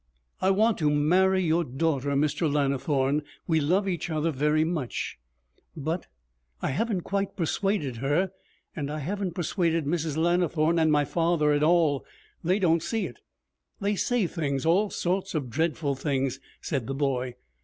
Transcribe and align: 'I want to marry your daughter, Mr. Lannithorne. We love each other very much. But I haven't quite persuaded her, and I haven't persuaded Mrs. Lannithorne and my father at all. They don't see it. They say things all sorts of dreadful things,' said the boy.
'I 0.41 0.49
want 0.49 0.77
to 0.79 0.89
marry 0.89 1.43
your 1.43 1.63
daughter, 1.63 2.09
Mr. 2.15 2.51
Lannithorne. 2.51 3.21
We 3.45 3.59
love 3.59 3.87
each 3.87 4.09
other 4.09 4.31
very 4.31 4.63
much. 4.63 5.19
But 5.77 6.07
I 6.59 6.71
haven't 6.71 7.01
quite 7.01 7.35
persuaded 7.35 7.97
her, 7.97 8.31
and 8.75 8.89
I 8.89 8.97
haven't 8.97 9.35
persuaded 9.35 9.85
Mrs. 9.85 10.17
Lannithorne 10.17 10.79
and 10.79 10.91
my 10.91 11.05
father 11.05 11.51
at 11.51 11.61
all. 11.61 12.03
They 12.43 12.57
don't 12.57 12.81
see 12.81 13.05
it. 13.05 13.19
They 13.79 13.95
say 13.95 14.25
things 14.25 14.65
all 14.65 14.89
sorts 14.89 15.35
of 15.35 15.51
dreadful 15.51 15.93
things,' 15.93 16.39
said 16.61 16.87
the 16.87 16.95
boy. 16.95 17.35